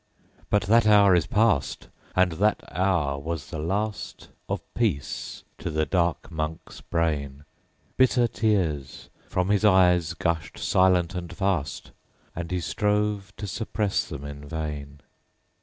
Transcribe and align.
_15 0.39 0.39
3. 0.39 0.45
But 0.49 0.61
that 0.63 0.87
hour 0.87 1.13
is 1.13 1.27
past; 1.27 1.87
And 2.15 2.31
that 2.31 2.63
hour 2.71 3.19
was 3.19 3.51
the 3.51 3.59
last 3.59 4.29
Of 4.49 4.63
peace 4.73 5.43
to 5.59 5.69
the 5.69 5.85
dark 5.85 6.31
Monk's 6.31 6.81
brain. 6.81 7.45
Bitter 7.97 8.25
tears, 8.27 9.09
from 9.29 9.49
his 9.49 9.63
eyes, 9.63 10.15
gushed 10.15 10.57
silent 10.57 11.13
and 11.13 11.31
fast; 11.31 11.91
And 12.35 12.49
he 12.49 12.61
strove 12.61 13.31
to 13.37 13.45
suppress 13.45 14.07
them 14.09 14.25
in 14.25 14.47
vain. 14.47 15.01